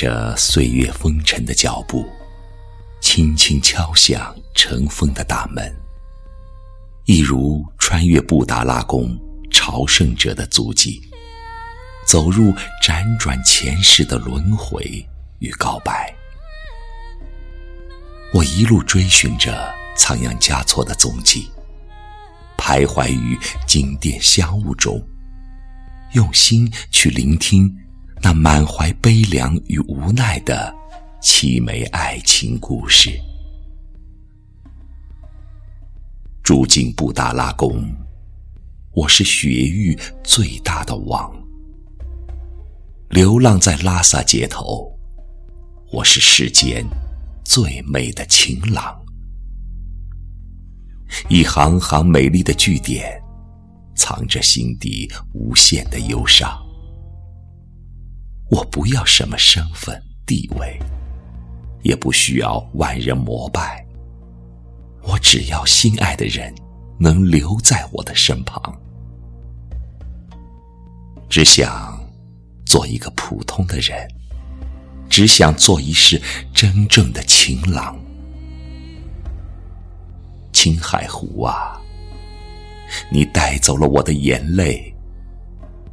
[0.00, 2.08] 着岁月风尘的脚步，
[3.02, 5.70] 轻轻敲响尘封的大门，
[7.04, 9.14] 一如穿越布达拉宫
[9.50, 11.02] 朝圣者的足迹，
[12.06, 12.50] 走入
[12.82, 15.06] 辗转前世的轮回
[15.40, 16.10] 与告白。
[18.32, 21.50] 我一路追寻着仓央嘉措的踪迹，
[22.56, 24.98] 徘徊于金殿香雾中，
[26.14, 27.70] 用心去聆听。
[28.22, 30.74] 那满怀悲凉与无奈的
[31.22, 33.10] 凄美爱情故事。
[36.42, 37.82] 住进布达拉宫，
[38.92, 41.32] 我是雪域最大的王；
[43.08, 44.92] 流浪在拉萨街头，
[45.90, 46.84] 我是世间
[47.44, 49.00] 最美的情郎。
[51.28, 53.20] 一行行美丽的句点，
[53.94, 56.69] 藏着心底无限的忧伤。
[58.50, 60.76] 我不要什么身份地位，
[61.82, 63.86] 也不需要万人膜拜。
[65.02, 66.52] 我只要心爱的人
[66.98, 68.60] 能留在我的身旁，
[71.28, 71.98] 只想
[72.66, 74.06] 做一个普通的人，
[75.08, 76.20] 只想做一世
[76.52, 77.96] 真正的情郎。
[80.52, 81.80] 青海湖啊，
[83.12, 84.92] 你带走了我的眼泪，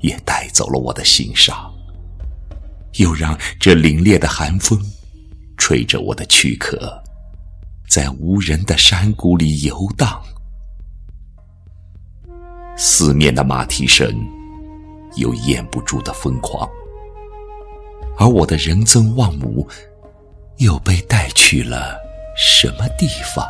[0.00, 1.70] 也带走了我的心伤。
[2.98, 4.80] 又让这凛冽的寒风，
[5.56, 7.02] 吹着我的躯壳，
[7.88, 10.22] 在无人的山谷里游荡。
[12.76, 14.08] 四面的马蹄声，
[15.16, 16.68] 有掩不住的疯狂，
[18.18, 19.66] 而我的仁增望母，
[20.58, 21.96] 又被带去了
[22.36, 23.46] 什么地方？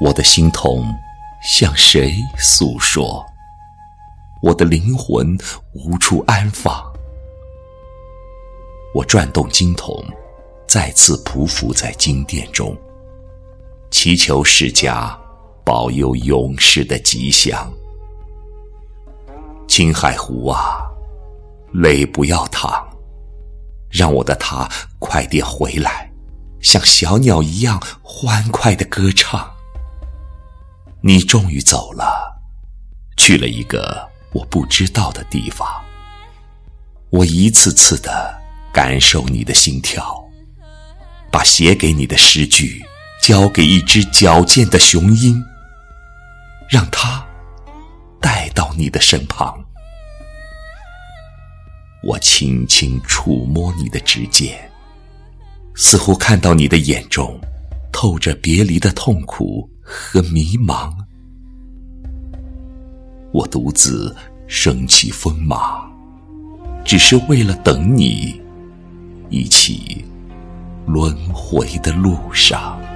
[0.00, 0.84] 我的心痛
[1.42, 3.24] 向谁诉说？
[4.40, 5.36] 我的灵魂
[5.72, 6.87] 无处安放。
[8.98, 10.04] 我转动经筒，
[10.66, 12.76] 再次匍匐在经殿中，
[13.92, 15.16] 祈求释迦
[15.64, 17.72] 保佑永世的吉祥。
[19.68, 20.80] 青海湖啊，
[21.72, 22.84] 泪不要淌，
[23.88, 26.10] 让我的他快点回来，
[26.60, 29.48] 像小鸟一样欢快的歌唱。
[31.00, 32.36] 你终于走了，
[33.16, 35.68] 去了一个我不知道的地方。
[37.10, 38.36] 我一次次的。
[38.72, 40.14] 感受你的心跳，
[41.30, 42.82] 把写给你的诗句
[43.20, 45.42] 交给一只矫健的雄鹰，
[46.68, 47.26] 让它
[48.20, 49.54] 带到你的身旁。
[52.02, 54.56] 我轻轻触摸你的指尖，
[55.74, 57.38] 似乎看到你的眼中
[57.92, 60.92] 透着别离的痛苦和迷茫。
[63.32, 64.14] 我独自
[64.46, 65.82] 升起风马，
[66.84, 68.40] 只是为了等你。
[69.30, 70.04] 一起
[70.86, 72.87] 轮回的路上。